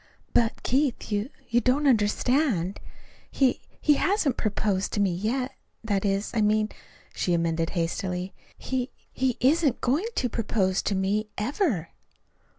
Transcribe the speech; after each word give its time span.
"But, 0.33 0.63
Keith, 0.63 1.11
you 1.11 1.29
you 1.47 1.61
don't 1.61 1.85
understand. 1.85 2.79
He 3.29 3.61
he 3.79 3.93
hasn't 3.93 4.35
proposed 4.35 4.93
to 4.93 4.99
me 4.99 5.13
yet. 5.13 5.51
That 5.83 6.05
is, 6.05 6.31
I 6.33 6.41
mean," 6.41 6.69
she 7.13 7.35
amended 7.35 7.69
hastily, 7.77 8.33
"he 8.57 8.89
he 9.13 9.37
isn't 9.39 9.79
going 9.79 10.07
to 10.15 10.27
propose 10.27 10.81
to 10.85 10.95
me 10.95 11.29
ever." 11.37 11.89